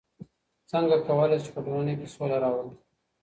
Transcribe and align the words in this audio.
څنګه 0.71 0.95
کولای 1.07 1.37
سو 1.39 1.43
چي 1.45 1.51
په 1.55 1.59
ټولنه 1.65 1.93
کي 1.99 2.07
سوله 2.13 2.37
راولو؟ 2.43 2.71